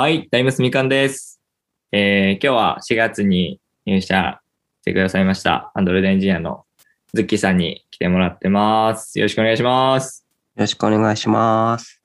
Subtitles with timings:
[0.00, 1.42] はい、タイムスみかんです。
[1.92, 4.40] えー今日は4月に入社
[4.80, 6.64] してくださいました、アンドロイドエンジニアの
[7.12, 9.18] ズッキーさんに来てもらってます。
[9.18, 10.26] よろしくお願いします。
[10.56, 12.02] よろしくお願いします。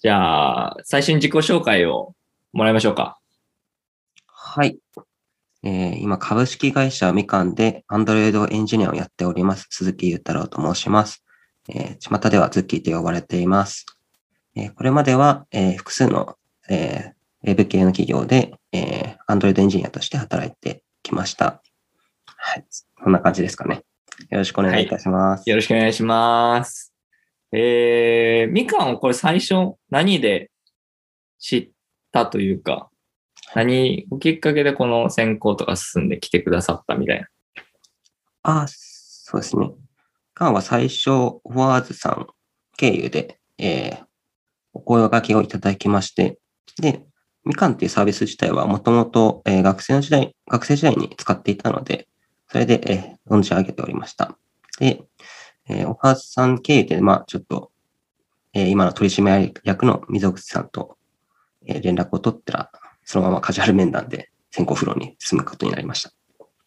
[0.00, 2.14] じゃあ、最初に自己紹介を
[2.54, 3.18] もらいましょうか。
[4.26, 4.78] はい。
[5.62, 11.22] えー今、株式会社みかんで Android エンジニアをやっております、鈴木裕太郎と申します。
[11.68, 13.84] えー巷ではズッキーと呼ばれています。
[14.54, 16.36] えーこれまでは、えー複数の、
[16.68, 17.12] えー
[17.44, 21.62] ウェブ系の企業で、えー Android エンジニアとして働いてきました。
[22.26, 22.64] はい。
[22.70, 23.82] そんな感じですかね。
[24.30, 25.48] よろしくお願いいたします。
[25.48, 26.92] よろしくお願いします。
[27.50, 30.50] えー、みかんをこれ最初何で
[31.38, 31.70] 知っ
[32.12, 32.90] たというか、
[33.54, 37.26] 何をきっかけでこの専攻とか進んで来てくださったみたいな？
[38.42, 39.70] あ、そうですね。
[40.34, 42.26] カンは最初、フォワーズさん
[42.76, 44.04] 経由で、えー
[44.72, 46.38] お声掛けをいただきまして、
[46.80, 47.04] で、
[47.44, 52.08] みかんっていうサービス自体はもともとえー学生の時代、学生時代に使っていたので、
[52.48, 54.36] それで、えー存じ上げておりました。
[54.78, 55.02] で、
[55.68, 57.70] えー、お母さん経由で、まあちょっと、
[58.52, 60.96] えー今の取締役の溝口さんと、
[61.66, 62.70] えー連絡を取ったら、
[63.04, 66.12] そのままカジュアル面談で先行フローに進むことになりました。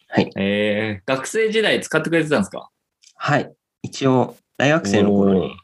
[0.08, 0.30] はい。
[0.36, 2.70] えー、学生時代使ってくれてたんですか？
[3.14, 3.52] はい。
[3.82, 5.56] 一応、大学生の頃に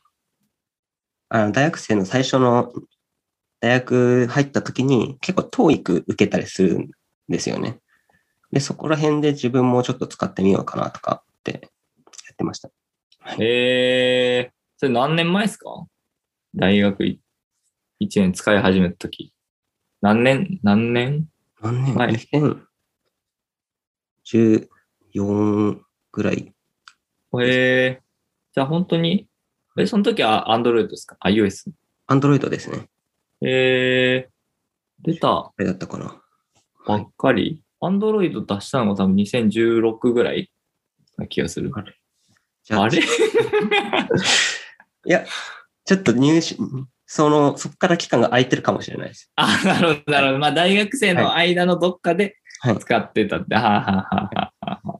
[1.34, 2.70] あの大学生の最初の
[3.60, 6.90] 大学入った時に結構 TOEIC 受けたりするん
[7.26, 7.78] ですよね。
[8.50, 11.58] で、そこら辺で自分もちょっと使ってみようかなとかってや
[12.34, 12.68] ってました。
[13.38, 15.86] えー、それ何年前ですか？
[16.54, 17.18] 大学1
[18.00, 19.32] 年使い始めた時。
[20.02, 21.28] 何年何年？
[21.62, 21.94] 何年？
[21.94, 22.16] はい
[24.26, 25.80] ?2014
[26.12, 26.52] ぐらい。
[27.42, 28.02] えー、
[28.52, 29.28] じゃあ本当に、
[29.78, 31.70] え、その時は Android ですか ?iOS。
[32.08, 32.88] Android ですね。
[33.40, 36.20] えー、出たあれだったかな。
[36.86, 37.60] ばっかり。
[37.80, 40.50] Android 出したのが多分2016ぐらい
[41.16, 41.72] な気がする。
[42.64, 43.00] じゃあ、あれ？
[43.02, 43.02] い
[45.06, 45.24] や、
[45.84, 46.56] ちょっと入試、
[47.06, 49.32] その、そこから期間が空いてるかもしれないです。
[49.34, 50.38] あ、なるほど、なるほど。
[50.38, 53.54] まあ大学生の間のどっかではい使ってたって。
[53.56, 54.98] はあ、はあはあはあはあ、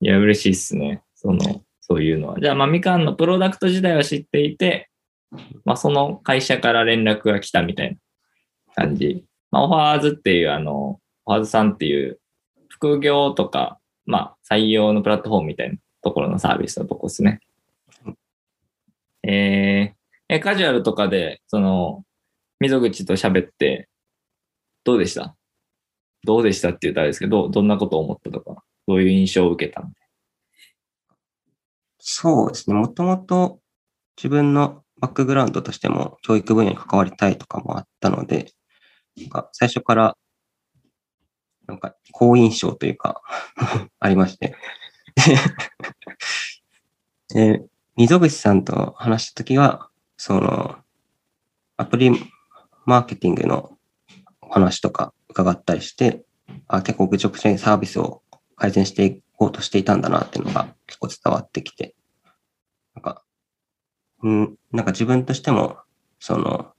[0.00, 1.02] いや、嬉しいっすね。
[1.14, 1.62] その、
[1.92, 2.40] そういうのは。
[2.40, 4.88] じゃあ、まあ、みかんのプロダクト自体は知っていて、
[5.64, 7.96] まあ、その会社から連絡が来たみたいな
[8.74, 9.24] 感じ。
[9.50, 12.18] まあ、オファーズっていう、あの、オファーズさんっていう、
[12.68, 17.40] 副業とか、まあ、採用のプラットフォームみたいなところのサービスのとこですね。
[19.22, 22.04] えー、カジュアルとかで、その、
[22.58, 23.88] 溝口と喋って、
[24.84, 25.36] どうでした？
[26.24, 29.90] どうでしたって言ったらあれですけど、どんなことを思ったとか、どういう印象を受けたの？
[32.04, 32.74] そうですね。
[32.74, 33.60] もともと
[34.16, 38.52] 自分のバックグラウンドとしても教育分野に関わりたいとかもあったので、
[39.18, 40.16] なんか最初から、
[41.66, 43.22] なんか好印象というか、
[44.00, 44.56] ありまして。
[47.34, 47.64] で、
[47.96, 50.76] 溝口さんと話したときは、その、
[51.76, 52.10] アプリ
[52.86, 53.76] マーケティングの
[54.42, 56.24] お話とか伺ったりして、
[56.68, 58.22] あ結構愚直にサービスを
[58.56, 61.94] 改善していこうとしていたんだなっていうのが結構伝わってきて、
[62.94, 63.22] なんか、
[64.22, 65.78] うん、なんか自分としても、
[66.20, 66.72] その、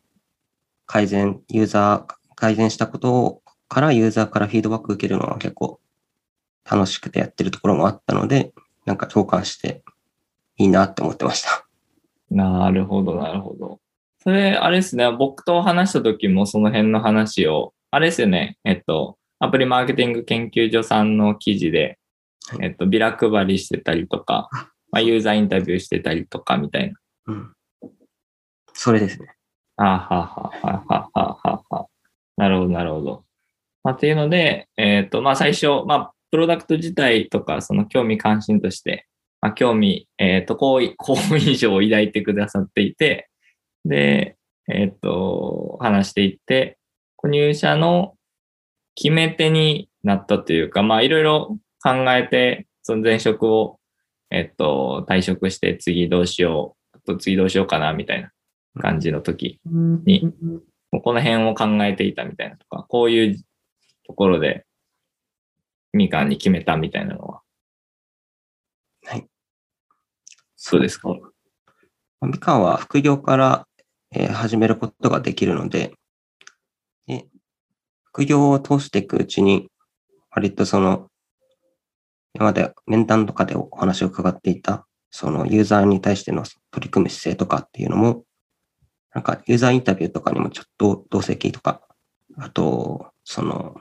[0.86, 5.80] 改善、ユーザー、改善したことをからユーザーからフィードバック受けるのは結構
[6.70, 8.54] 楽しくてやってるところもあったので、
[8.86, 9.84] なんか共感して
[10.58, 11.68] いいなって思ってました。
[12.30, 13.80] なるほど、なるほど。
[14.20, 21.98] それ、あれですね、僕と話した時もその辺の話を、あれですよね、えっと、アプリマーケティング研究所さんの記事で、
[22.62, 24.50] えっと、ビラ配りしてたりとか、
[24.92, 27.00] まあ、ユーザーインタビューしてたりとかみたいな。
[27.28, 27.54] うん。
[28.74, 29.36] それですね。
[29.78, 31.88] あははははははは。
[32.38, 33.24] なるほど、なるほど。
[33.84, 39.08] まあ、っていうので、えっ、と、まあ、最初、まあ、プロダクト自体とか、その興味関心として、
[39.42, 43.30] まあ、興味、えっ、と、好印象 を抱いてくださっていて、
[43.86, 44.38] で、
[44.68, 46.78] えっ、と、話していって、
[47.24, 48.16] 入社の
[48.96, 53.80] 決め手になったというか、まあ、いろいろ考えて、その前職を、
[54.32, 58.32] えっ、と、退職して次どうしよう、あと次どうしようかな、みたいな
[58.82, 60.32] 感じの時に、
[60.92, 63.44] もうこの辺を考えていたみたいなとか、こういう
[64.08, 64.66] ところで、
[65.92, 67.42] みかんに決めたみたいなのは。
[69.06, 69.28] はい。
[70.56, 71.10] そうですか？
[71.10, 71.18] ま
[72.22, 73.68] あみかんは副業から、
[74.16, 75.94] えー始めることができるので、
[77.08, 77.28] で
[78.06, 79.70] 副業を通していくうちに、
[80.32, 81.10] 割とその、
[82.34, 88.24] 今まで面談とかでお話を伺っていた、そのユーザーに対しての取り組む姿勢とかっていうのも、
[89.14, 91.82] なんかユーザーインタビューとかにもちょっと同席とか、
[92.38, 93.76] あと、その、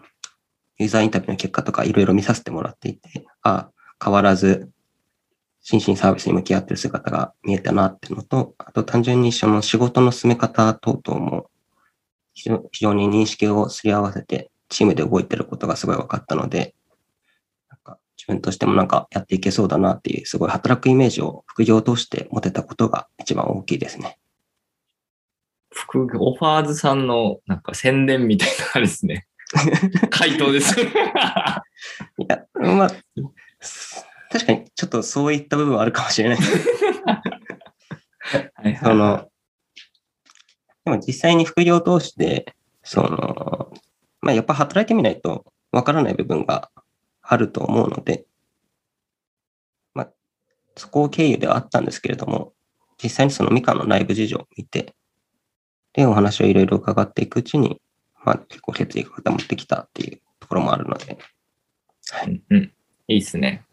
[0.79, 3.71] ユーザーインタビューの結果とかいろいろ見させてもらっていて、ああ、
[4.03, 4.71] 変わらず、
[5.63, 11.51] 心身サービスに向き合ってる姿が見えたなっていうのと、あと単純にその仕事の進め方等々も
[12.35, 12.51] 非
[12.81, 16.75] 常に認識をすり合わせてチームで動いてることがすごい分かったので、
[18.23, 24.17] 自分としてもなんかやっていけそうだなっていうすごい働くイメージを副業を通して持てたことが一番大きいですね。
[25.71, 29.27] 副業、オファーズさんのなんか宣伝みたいなですね。
[30.11, 30.81] 回答です。
[30.81, 30.87] い
[32.29, 32.91] や、まあ、
[34.31, 36.39] 確かにちょっとそういった部分はあるかもしれない。
[38.55, 39.29] はいその、
[40.85, 42.55] でも実際に副業を通して、
[42.85, 43.73] その、
[44.21, 46.71] まあやっぱ働いてみないとわからない部分が
[47.33, 48.27] あると思うので、
[49.95, 50.09] まあ
[50.77, 52.53] そこを経由ではあったんですけれども、
[53.03, 54.95] 実際にそのミカの内部事情を見て、
[55.95, 57.81] で、お話をいろいろ伺っていくうちに、
[58.25, 61.19] まあ結構決意が固まってきたっていうところもあるので、
[62.27, 62.73] うんうん。
[63.09, 63.65] いいですね。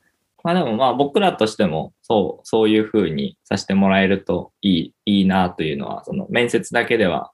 [0.43, 7.31] まあでもまあ僕らとしてもそう、そういうふうにさせてもらえるといい、いいなというのは、その面接だけでは、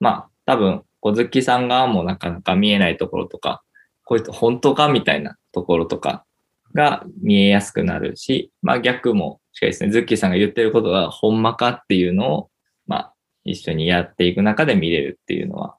[0.00, 3.62] まあ多分、小月さん側もなかなか見えないところとか、
[4.04, 6.26] こいうと本当かみたいなところとか
[6.74, 12.50] が見えやすくなるし、まあ逆も、しかしですね、ズッキーさんが言ってることがほんまかっていうのを、
[12.86, 13.12] まあ
[13.44, 15.76] 一緒にやっていく中で見れるっていうのは、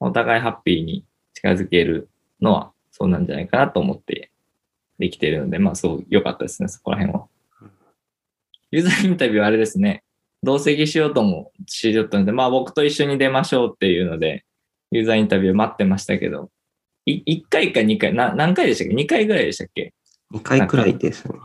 [0.00, 2.08] お互いハッピーに近づける
[2.40, 4.32] のはそうなんじゃないかなと思って
[4.98, 7.26] できてるので、まあそう良かったですね、そこら辺は。
[8.72, 10.02] ユーザーインタビューはあれですね、
[10.42, 14.44] 同席しようともしようとので、まあ僕と一緒に出ましょうっていうので、
[14.90, 16.50] ユーザーインタビュー待ってましたけど、
[17.26, 19.92] 1回か2回、な何回でしたっけ ?2 回ぐらいでしたっけ
[20.32, 21.38] ？2回くらいですね。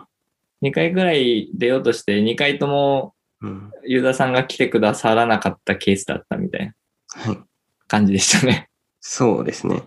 [0.62, 3.14] ?2 回ぐらい出ようとして、2回とも
[3.44, 3.72] うん。
[3.86, 6.74] ユーザーさんが来てくださらなかったケースだったみたいな
[7.08, 7.40] はい。
[7.88, 8.70] 感じでしたね。
[9.02, 9.84] そうですね。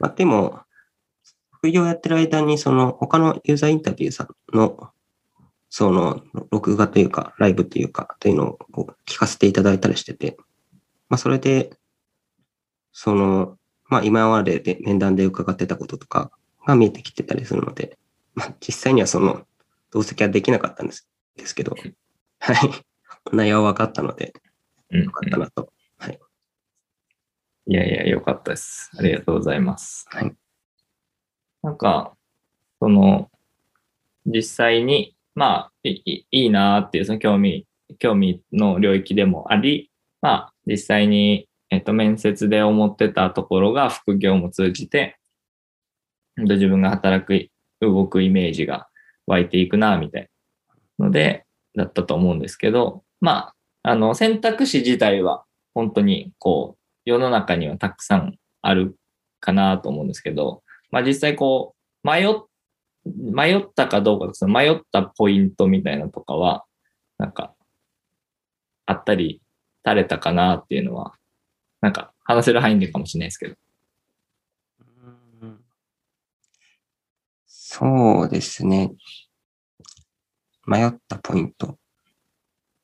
[0.00, 0.60] まあ、でも、
[1.52, 4.90] 副業やってる間に、その他のユーザーインタビューさんの、
[5.70, 10.36] その、録画というか、ライブというか、というのを聞かせていただいたりしてて、
[11.08, 11.70] まあ、それで、
[12.92, 13.57] その、
[13.88, 16.30] まあ、今までで面談で伺ってたこととか
[16.66, 17.98] が見えてきてたりするので、
[18.34, 19.46] まあ、実際にはその、
[19.90, 21.74] 同席はできなかったんですですけど、
[22.40, 22.56] はい。
[23.32, 24.32] 内容は分かったので、
[24.90, 25.72] うん、よかったなと。
[27.70, 28.90] いやいや、よかったです。
[28.98, 30.06] ありがとうございます。
[30.08, 30.34] はい。
[31.62, 32.16] なんか、
[32.80, 33.30] その、
[34.24, 37.66] 実際に、まあ、いいいいなーっていう、その興味、
[37.98, 39.90] 興味の領域でもあり、
[40.22, 45.18] まあ、実際に、えっと、面接で思ってたところが副業も通じて、
[46.36, 47.48] 自分が働く、
[47.80, 48.88] 動くイメージが
[49.26, 50.28] 湧いていくな、みたい
[50.98, 51.44] なので、
[51.76, 55.44] だったと思うんですけど、まあ、あの、選択肢自体は、
[55.74, 58.96] 本当に、こう、世の中にはたくさんある
[59.40, 61.74] かなと思うんですけど、まあ実際こ
[62.04, 62.34] う、迷っ、
[63.06, 66.64] 迷ったかどうかとか、その迷ったポイントみたいなとかは、
[67.18, 67.54] なんか、
[68.86, 69.40] あったり、
[69.84, 71.14] 垂れたかなっていうのは、
[71.80, 73.54] なんか話せる範囲でかもしれないですけど。
[75.42, 75.58] うん
[77.46, 78.92] そうですね。
[80.66, 81.78] 迷ったポイント。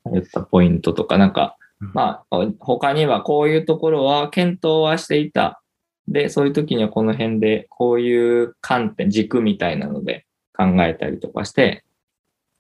[0.05, 5.63] 迷ったポイントとか、なんか、まあ、他にはこういうところは検討はしていた。
[6.07, 10.27] で、そういう時にはこの辺でこういう観点、軸みたいなので
[10.57, 11.85] 考えたりとかして、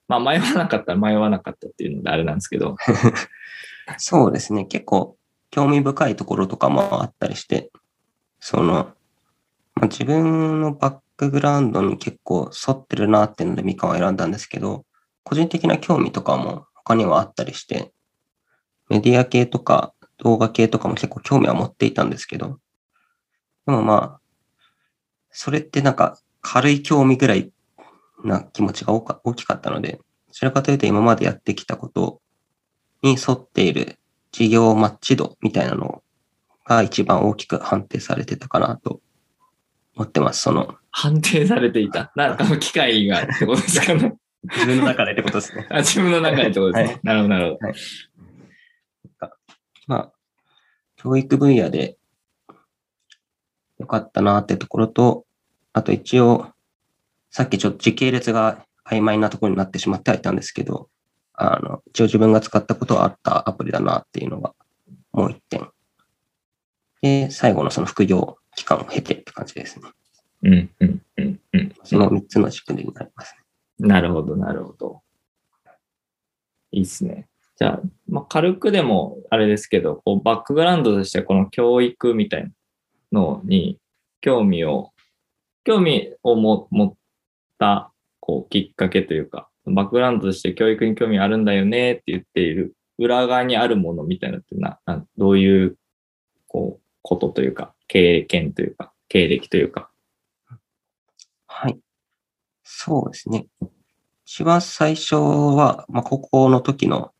[0.08, 2.76] まあ迷わなかったら迷わなかったっていうのであれなんですけど、
[3.98, 4.64] そうですね。
[4.64, 5.16] 結構
[5.54, 7.70] 興味深いところとかもあったりして、
[8.40, 8.72] その、
[9.76, 14.84] まあ、自分のバックグラウンドに結構沿ってるなっていうのでみかんを選んだんですけど、
[15.22, 17.92] 個人的な興味とかも他にはあったりして、
[18.88, 22.58] メディア系とか動画系とかも結構興味は持っていたんですけど、
[23.66, 24.20] でもまあ、
[25.30, 27.52] それってなんか軽い興味ぐらい
[28.24, 32.20] な気持ちが大か大きかったので、どちらかというと今までやってきたこと
[33.02, 34.00] に沿っている
[34.34, 36.02] 事業マッチ度みたいなの
[36.64, 39.00] が一番大きく判定されてたかなと
[39.94, 40.42] 思ってます。
[40.42, 42.10] その、判定されていた。
[42.16, 44.16] なんかの機会がってことですかね。
[44.42, 45.66] 自分の中でってことですね。
[45.70, 46.94] あ自分の中でってことですね。
[46.94, 47.58] はいなるほど、なる
[49.20, 49.28] ほど。
[49.86, 50.12] まあ、
[50.96, 51.96] 教育分野で
[53.78, 55.26] 良かったなってところと、
[55.72, 56.48] あと一応、
[57.30, 60.88] さっきちょっと時系列が曖昧なところになってしまってはいたんですけど、
[61.34, 64.54] あの、一応自分が使ったことはあったアプリだなっていうのが
[65.12, 65.68] もう一点。
[67.02, 69.90] で、最後のその副業期間を経てって感じですね。
[70.44, 71.74] うん、うん、うん、うん。
[71.84, 73.34] その三つの軸になります
[73.78, 73.86] ね。
[73.86, 75.02] なるほど、なるほど。
[76.70, 77.28] いいっすね。
[77.56, 82.50] じゃあ、まあ、軽くでもあれですけど、こうバックグラウンドとしてこの教育みたいな
[83.12, 83.78] のに
[84.20, 84.90] 興味を、
[85.64, 86.94] 興味をも持っ
[87.58, 95.76] たこうきっかけというか、バックグラウンドとして教育に興味あるんだよねって言っている裏側にあるものみたいなってな、などういう
[96.46, 99.90] こうことというか、経験というか、経歴というか。
[101.46, 101.78] はい。
[102.62, 103.46] そうですね。
[104.24, 107.12] 一番最初は、まあ、高校の時の、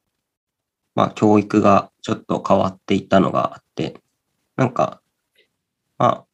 [0.94, 4.00] まあ、教育がちょっと変わっていたのがあって、
[4.56, 5.02] なんか、
[5.98, 6.26] まあ、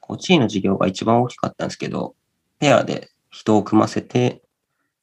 [0.00, 2.14] こう地位の授業が一番大きかったんですけど、
[2.58, 4.41] ペアで人を組ませて、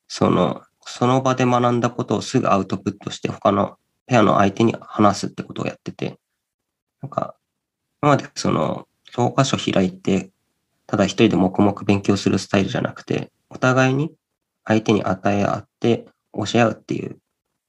[0.09, 6.19] その、その場で学んだことをすぐアウトプットして他のペアの相手に話すってことをやってて、
[7.01, 7.35] なんか、
[8.01, 10.31] 今までその、教科書開いて、
[10.87, 14.11] ただ一人で黙々勉強するスタイルじゃなくて、お互いに
[14.65, 17.17] 相手に与え合って教え合うっていう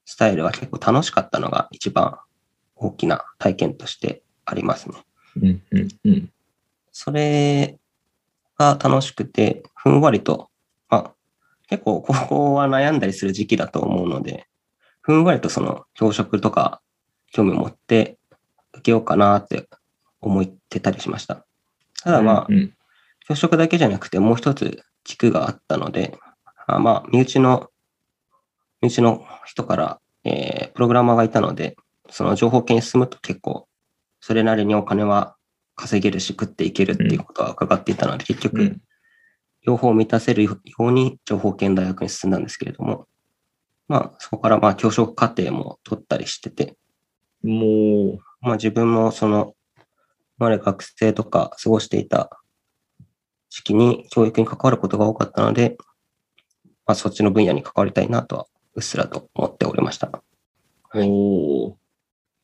[0.05, 2.19] スタイルは結構楽しかったのが一番
[2.75, 4.95] 大きな体験としてありますね。
[5.37, 6.29] うんうんうん。
[6.91, 7.79] それ
[8.57, 10.50] が楽しくて、ふんわりと、まあ、
[11.71, 14.45] 結構高校は悩んだりする時期だと思うので、
[15.01, 16.81] ふんわりとその教職とか
[17.31, 18.19] 興味を持って
[18.73, 19.67] 受けようかなって
[20.19, 21.45] 思ってたりしました。
[22.03, 22.73] ただまあ、うんうん
[23.27, 26.17] 教職だけじゃなくてもう一つ軸があったので、
[26.67, 27.69] あまあ、身内の、
[28.81, 31.77] 身内の人から、えープログラマーがいたので、
[32.09, 33.67] その情報系に進むと結構、
[34.19, 35.35] それなりにお金は
[35.75, 38.81] 稼げるし食っていけるっていうことは伺っていたので、結局うん、
[39.65, 43.07] 両方満たせるように情報系の大学に進んだんですけれども、
[43.87, 46.75] まあ、そこからまあ、教職課程も取ったりしてて、
[47.43, 49.53] もまあ自分もその、
[50.37, 52.41] 今まで学生とか過ごしていた
[53.49, 55.77] 時期に教育に関わることが多かったので、
[56.85, 60.07] まあそっちの分野に関わりたいなとは、うっすらと思っておりました。
[60.07, 60.21] う、
[60.93, 61.73] おー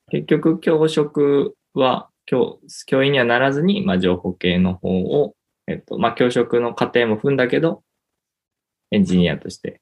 [0.10, 5.36] 結局、教職は教、教員にはならずに、まあ、情報系の方を、
[5.68, 7.84] えっと、まあ、教職の過程も踏んだけど、
[8.92, 9.82] エンジニアとして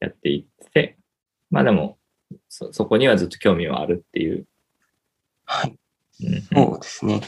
[0.00, 0.96] やっていって、
[1.50, 1.98] まあでも、
[2.48, 4.46] そ、そこにはずっと興味はあるっていう。
[5.44, 5.78] はい。
[6.52, 7.20] そうですね。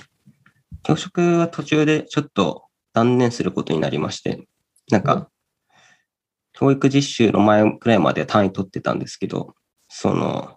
[0.83, 4.47] 教職は途中でちょっと断念することになりまして、
[4.91, 5.31] なんうんか、
[6.55, 9.55] 教育実習の前くらいまで単位取ってたんですけど、
[9.89, 10.57] その、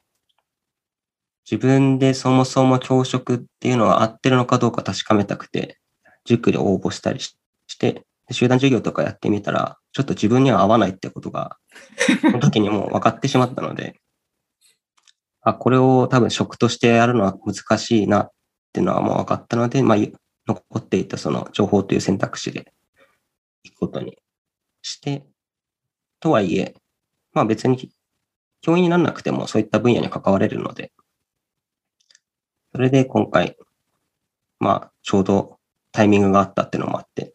[1.50, 5.80] 自分でそもそも教職っていうのは合ってるのかどうか確かめたくて、
[6.24, 7.38] 塾で応募したりし
[8.30, 11.58] 集団授業とかやってみたら、ちょっと自分には合わないってことが、
[12.22, 14.00] その時にもう分かってしまったので、
[15.42, 18.32] あ、これを多分職としてやるのは難しいなっ
[18.74, 20.14] ていうのはもう分かったので、まあ、ゆ
[20.48, 22.74] 残っていたその情報という選択肢で
[23.64, 24.18] 行くことに
[24.82, 25.26] して、
[26.20, 26.76] とはいえ、
[27.34, 27.92] まあ別に
[28.62, 30.92] 教員にならなくてもそういった分野に関われるので、
[32.74, 33.58] それで今回、
[34.60, 35.60] まあちょうど
[35.92, 37.34] タイミングがあったっていうのもあって、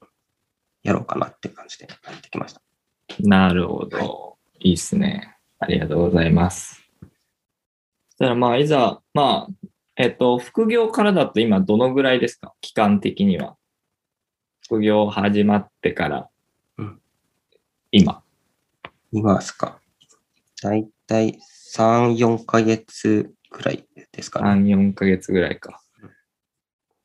[0.86, 2.62] やろうかなって感じでやってきました。
[3.20, 4.38] なるほど。
[4.60, 5.36] いいっすね。
[5.58, 6.82] ありがとうございます。
[7.00, 12.54] そしたら、まあ、いざ、まあ、えっと、副業からだと今どのぐらいですか？
[12.60, 13.56] 期間的には。
[14.60, 16.28] 副業始まってから、
[16.78, 17.00] うん
[17.90, 18.22] 今。
[19.12, 19.80] いますか。
[20.62, 21.38] だいたい
[21.74, 24.60] 3、4ヶ月くらいですかね。
[24.60, 25.80] 3、4ヶ月ぐらいか。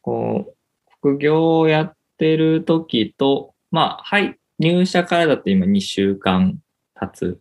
[0.02, 0.56] こう、
[1.00, 6.60] 副業をやってる時と、まあ、はい、入社からだと今2週間
[6.94, 7.40] 経つ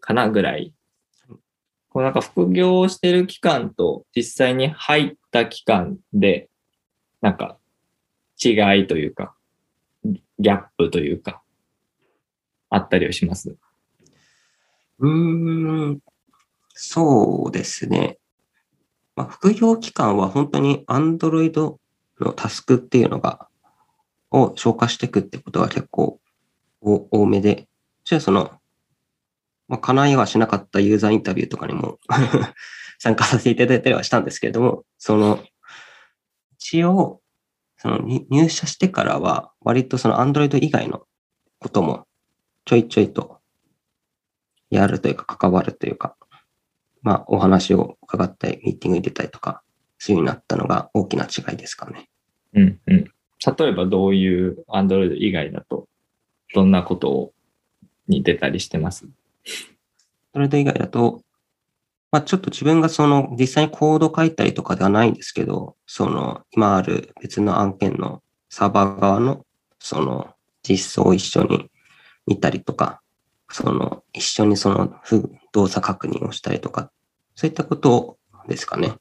[0.00, 0.72] かなぐらい。
[1.88, 6.48] こうなんか副業をしてる期間と実際に入った期間で、
[7.22, 7.56] なんか
[8.42, 9.34] 違いというか、
[10.04, 11.42] ギャップというか、
[12.68, 13.56] あったりはします？
[14.98, 16.00] うーん、
[16.74, 18.18] そうですね。
[19.14, 21.78] まあ、副業期間は本当に Android
[22.20, 23.48] のタスクっていうのが、
[24.30, 26.20] を消化していくってことが結構
[26.84, 27.68] 多めで、
[28.04, 28.52] じゃあその、
[29.68, 31.98] まあ、叶いはしなかったユーザーインタビューとかにも
[32.98, 35.44] 参加させていただいたりはしたんですけれども、その、
[36.58, 37.20] 一応、
[37.76, 41.06] その入社してからは、割とその Android 以外の
[41.58, 42.06] ことも
[42.64, 43.40] ちょいちょいと
[44.70, 46.16] やるというか関わるというか、
[47.02, 49.62] まあお話を伺ったり、ミーティングに出たりとか
[49.98, 52.08] するようになったのが大きな違いですかね。
[52.54, 52.80] うん。
[53.58, 55.88] 例えばどういう Android 以外だと、
[56.54, 57.32] どんなことを
[58.08, 59.06] に出たりしてます？
[60.32, 61.22] それ以外だと、
[62.12, 69.44] まあちょっと自分がその実際にコード書いたりとかではないんですけど、その今ある別の案件のサーバー側の
[69.80, 71.68] その実装を一緒に
[72.26, 73.00] 見たりとか、
[73.50, 74.94] その一緒にその
[75.52, 76.90] 動作確認をしたりとか
[77.34, 78.92] そういったことですかね。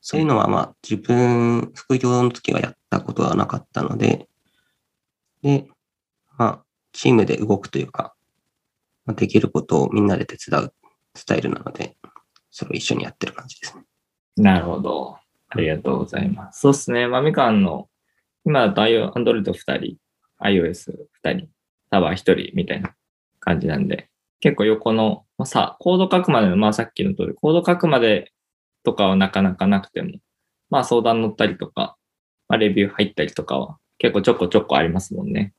[0.00, 4.28] そういうのはまあ自分、副業の時はやったことはなかったので、
[5.42, 5.68] で、
[6.38, 8.14] まあ、チームで動くというか、
[9.04, 10.74] まあできることをみんなで手伝う
[11.14, 11.96] スタイルなので、
[12.50, 13.84] それを一緒にやってる感じですね。
[14.36, 15.16] なるほど。
[15.48, 16.60] ありがとうございます。
[16.60, 17.06] そうですね。
[17.06, 17.88] まあ、みかんの、
[18.44, 19.96] 今だと Android 2人、
[20.40, 21.48] iOS2 人、
[21.90, 22.94] サーバー1人みたいな
[23.40, 24.08] 感じなんで、
[24.40, 28.32] 結構横の、まあ、さ、コード書くまでの、まあさっきの通り、コード書くまで
[28.84, 30.12] とかはなかなかなくても、
[30.70, 31.96] まあ相談乗ったりとか、
[32.48, 35.52] まあレビュー入ったりとかは結構ちょこちょこありますもんね。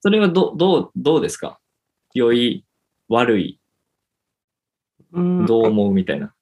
[0.00, 1.58] それはど、どう、どうですか？
[2.14, 2.64] 良い、
[3.08, 3.60] 悪い、
[5.12, 6.32] うんどう思うみたいな。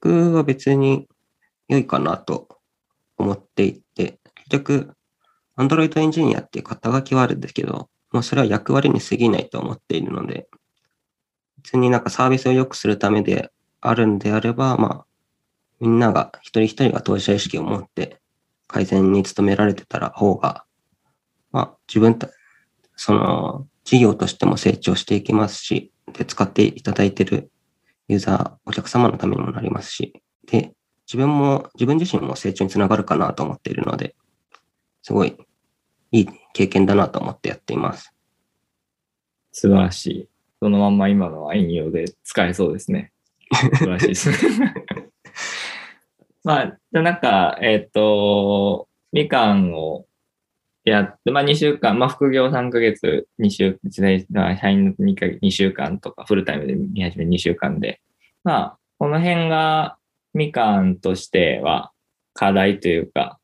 [0.00, 1.06] 僕は別に
[1.68, 2.48] 良いかなと
[3.18, 4.94] 思っていて、結局、
[5.56, 10.48] Android エンジニアっていう肩書きはあるんですけど、もうそれは役割に過ぎないと思っているので、
[11.58, 13.50] 別になんかサービスを良くするためで
[13.84, 15.06] あるんであれば、まあ、
[15.80, 18.18] みんなが一人一人が当事者意識を持って
[18.66, 20.64] 改善に努められてたら方が、
[21.52, 22.28] まあ自分た、
[22.96, 27.50] その事業としても成長していきますし、で、使っていただいてる
[28.08, 30.72] ユーザー、お客様のためにもなりますし、で、
[31.06, 34.14] 自分も、自分自身も成長につながるかなと思っているので、
[35.02, 35.36] すごい
[36.12, 38.14] いい経験だなと思ってやっています。
[39.52, 40.28] 素晴らしい。
[40.60, 43.12] そのまんま今のは引用で使えそうですね。
[43.54, 44.30] 素晴らしいです
[44.60, 44.74] ね。
[46.44, 50.06] まあ、じゃなんか、えっ、と、みかんを
[50.84, 54.26] やって、まあ2週間、まあ副業3ヶ月、2週、社員
[54.86, 58.00] の 2, か2週間とか、フルタイムで見始め2週間で、
[58.42, 59.96] まあ、この辺が
[60.34, 61.92] みかんとしては
[62.34, 63.38] 課題というか、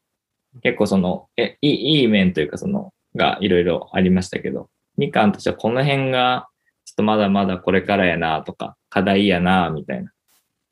[0.63, 6.49] 結構その、え、いいいい面というか、その、がいろいろありましたけど、みかんとしてはこの辺が、
[6.85, 10.13] ちょっとまだまだこれからやなとか、課題やなみたいな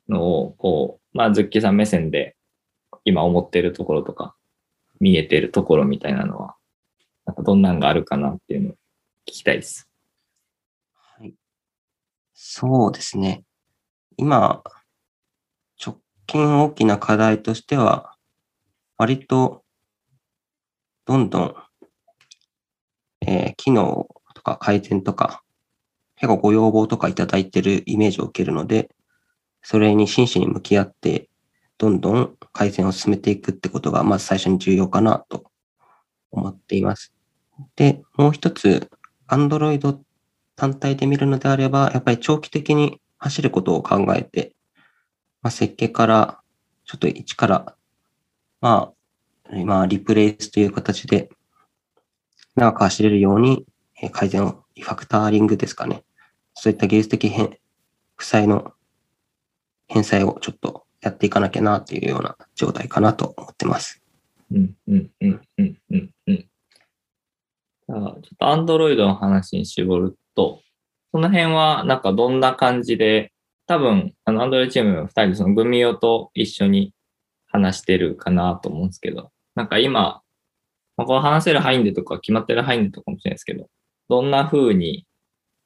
[0.09, 2.35] のを、こう、まあ、ズッキーさん目線で
[3.05, 4.35] 今思ってるところとか、
[4.99, 6.55] 見えてるところみたいなのは、
[7.25, 8.75] なんかどんなんがあるかなっていうのを聞
[9.31, 9.89] きたいです。
[10.93, 11.33] はい。
[12.33, 13.43] そうですね。
[14.17, 14.61] 今、
[15.83, 18.15] 直近大きな課題としては、
[18.97, 19.63] 割と、
[21.05, 21.55] どんどん、
[23.21, 25.43] えー機能とか改善とか、
[26.19, 28.89] 結構ご要望とかいただいてるイメージを受けるので、
[29.61, 31.29] それに真摯に向き合って、
[31.77, 35.45] どんどん改善を進めていくってことが、まず最初に重要かなと
[36.31, 37.13] 思っています。
[37.77, 38.89] で、もう一つ、
[39.29, 39.99] Android
[40.57, 44.53] 単体で見るのであれば、やっぱり長期的に走ることを考えて、
[45.41, 46.39] まあ、設計から、
[46.83, 47.75] ちょっと一から、
[48.59, 51.29] まあ、今、リプレイスという形で、
[52.55, 53.65] 長く走れるように、
[54.11, 56.03] 改善を、リファクターリングですかね。
[56.61, 57.57] そういった技術的変、
[58.17, 58.73] 負債の
[59.87, 64.01] 返済をちょっとやっていかなきゃなっていうような状態かなと思ってます。
[64.51, 66.35] うん、うん、うん、うん、うん、うん。
[66.35, 70.61] じゃあ、ちょっと Android の話に絞ると、
[71.13, 73.31] その辺はなんかどんな感じで、
[73.65, 76.93] 多分、あの、Android チームの2人、そのグミオと一緒に
[77.47, 80.21] 話してるかなと思うんですけど、なんか今、
[80.97, 83.69] まあ、この話せる範囲でとか決まってる範囲でとかもしれないですけど、
[84.09, 85.05] どんな風に、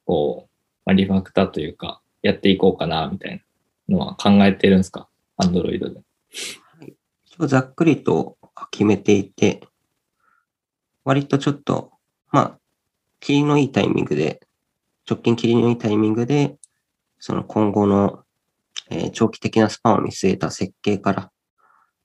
[0.06, 0.53] こう、
[0.86, 3.44] まあ、リファクターというか、やっていこうかな、みたい
[3.88, 6.02] なのは考えてるんですか ?Android で。
[7.26, 8.38] 一応ざっくりと
[8.72, 9.68] 決めていて、
[11.04, 11.92] 割とちょっと、
[12.32, 12.60] まあ、
[13.20, 14.42] 切りのいいタイミングで、
[15.10, 16.58] 直近切りのいいタイミングで、
[17.20, 18.24] その今後の、
[18.90, 21.32] えー長期的なスパンを見据えた設計から、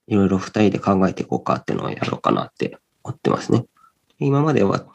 [0.07, 3.67] いろいろ二人で考えていこうかっていうのをやろうかなって思ってますね。
[4.19, 4.87] 今までは、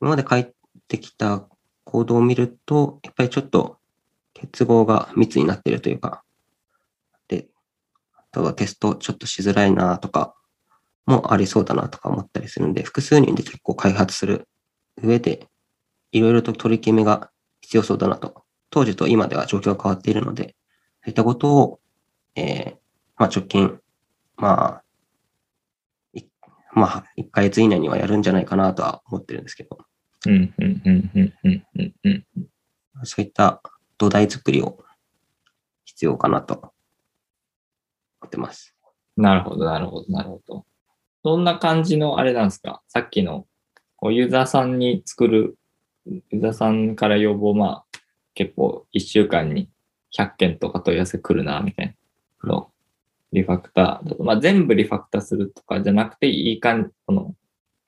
[0.00, 0.52] 今まで書い
[0.88, 1.46] てきた
[1.84, 3.78] コードを見ると、やっぱりちょっと
[4.34, 6.22] 結合が密になってるというか、
[7.28, 7.48] で、
[8.14, 10.34] あとはテストちょっとしづらいなとか
[11.06, 14.48] もありそうだなとか思ったりするんで、複数人で結構開発する
[15.02, 15.46] 上で、
[16.12, 18.44] いろいろと取り決めが必要そうだなと。
[18.70, 20.54] 当時と今では状況が変わっているので、
[21.04, 21.80] そういったことを、
[22.36, 22.82] えー
[23.16, 23.78] まあ直近、
[24.36, 24.82] まあ、
[26.74, 29.78] まあ、1ヶ月以内にはやるんじゃないかなとは思ってるんですけど、
[30.26, 31.64] うん、うん、うん、うん、うん、
[32.04, 32.46] うん、うん。
[33.04, 33.62] そういった
[33.98, 34.78] 土台作りを
[35.84, 36.72] 必要かなと思
[38.26, 38.74] ってます。
[39.16, 40.64] なるほど、なるほど、なるほど。
[41.24, 42.82] どんな感じのあれなんですか？
[42.88, 43.46] さっきの
[43.96, 45.58] こうユーザーさんに作る、
[46.06, 47.98] ユーザーさんから要望、まあ、
[48.34, 49.70] 結構1週間に
[50.16, 51.96] 100件とか問い合わせ来るな、みたい
[52.42, 52.68] なの。
[53.32, 57.34] リファクター、まあ、全部リファクターするとかじゃなくて、いい感じ、この、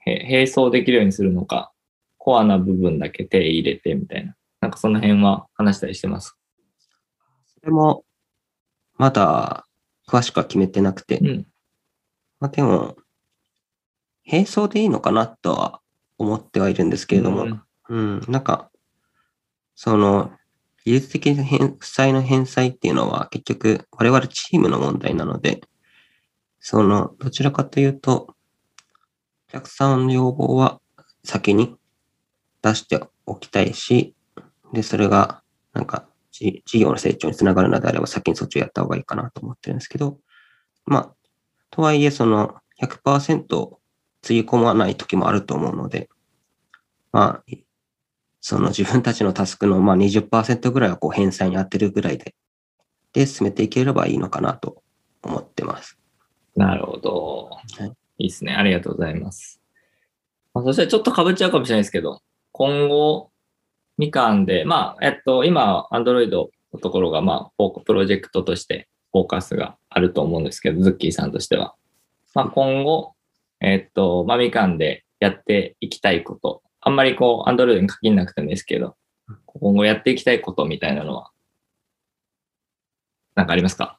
[0.07, 1.71] 並走できるようにするのか、
[2.25, 4.35] コアな部分だけ手入れてみたいな。
[4.63, 6.35] なんかその辺は話したりしてます？
[7.61, 8.03] それも、
[8.97, 9.67] まだ
[10.09, 11.47] 詳しくは決めてなくて、うん。
[12.41, 12.97] まあでも、
[14.27, 15.81] 並走でいいのかなとは
[16.17, 17.61] 思ってはいるんですけれども、うん
[17.91, 18.71] うん、なんか、
[19.75, 20.33] その、
[20.87, 25.61] 技術的な返負債の返済っていうのは結局我々チームの問題なので、
[26.61, 28.35] その、どちらかというと、
[29.51, 30.81] お客さんの要望は
[31.23, 31.77] 先に
[32.64, 34.14] 出しておきたいし、
[34.72, 35.42] で、それが、
[35.74, 40.18] なんか、じ事業の成長につながるのであれば先にそっちをやった方がいいかなと思ってるんですけど、
[40.87, 41.14] まあ、
[41.70, 43.77] とはいえ、その100%
[44.22, 46.09] つぎ込まない時もあると思うので、
[47.12, 47.57] まあ、
[48.40, 52.35] その自分たちのタスクのまあ20%ぐらいはこう返済に当てるぐらいで、
[53.12, 54.83] で、進めていければいいのかなと
[55.22, 55.98] 思ってます。
[56.57, 57.50] なるほど。
[57.79, 58.55] はいいいですね。
[58.55, 59.61] ありがとうございます。
[60.53, 62.20] まあ、そしたらちょっと被っちゃうかもしれないですけど、
[62.57, 63.33] 今後、
[63.99, 71.75] みかんで、まあ、えっと、今、Android のところが、まあ、プロジェクトとしてフォーカスがあると思うんですけど、ズッキーさんとしては。
[72.33, 73.14] まあ、今後、
[73.61, 78.95] えっと、まあ、みかんでやっていきたいこと、あんまりこう、Android に限らなくてもいいですけど、
[79.47, 81.33] 今後やっていきたいことみたいなのは、
[83.35, 83.99] なんかありますか？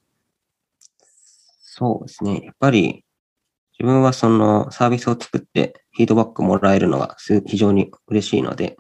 [1.60, 2.42] そうですね。
[2.46, 3.04] やっぱり、
[3.78, 8.78] 自分はそのサービスを作ってフィードバックもらえるのが非常に嬉しいので、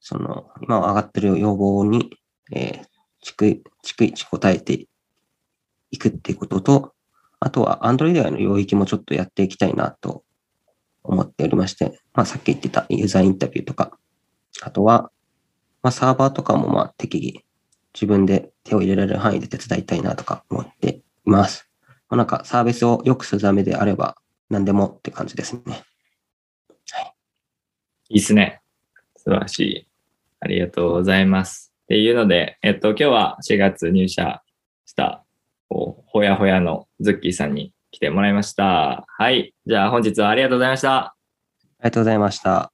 [0.00, 2.10] その、今上がってる要望に、
[2.52, 2.84] えー、
[3.24, 4.86] 逐一、逐一答えて
[5.90, 6.92] いくっていうことと、
[7.40, 10.24] あとは Android の領域もちょっとやっていきたいなと
[11.02, 13.96] 思っておりまして、まあさっき言ってたユーザーインタビューとか、
[14.62, 15.10] あとは、
[15.82, 17.44] まあサーバーとかもまあ適宜
[17.94, 21.73] 自分で手を入れられる範囲で手伝いたいなとか思っています。
[22.08, 24.16] まあ、なんかサービスを良くするためであれば
[24.50, 25.82] 何でもって感じですね。
[28.10, 28.60] いいっすね。
[29.16, 29.88] 素晴らしい。
[30.40, 31.72] ありがとうございます。
[31.84, 34.42] っていうので、えっと、今日は4月入社
[34.84, 35.24] した、
[35.68, 39.04] ほやほやのズッキーさんに来てもらいました。
[39.08, 39.54] はい。
[39.66, 40.96] じゃあ本日はありがとうございました。
[40.96, 41.14] あ
[41.80, 42.73] りがとうございました。